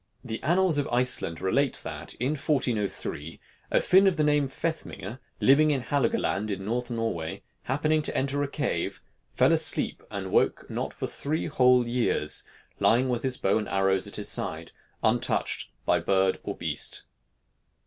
[0.25, 5.19] The annals of Iceland relate that, in 1403, a Finn of the name of Fethmingr,
[5.39, 8.99] living in Halogaland, in the North of Norway, happening to enter a cave,
[9.31, 12.43] fell asleep, and woke not for three whole years,
[12.79, 14.71] lying with his bow and arrows at his side,
[15.03, 17.03] untouched by bird or beast.